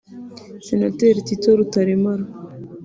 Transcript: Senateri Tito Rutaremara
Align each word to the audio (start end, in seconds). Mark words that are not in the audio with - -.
Senateri 0.65 1.25
Tito 1.27 1.49
Rutaremara 1.57 2.25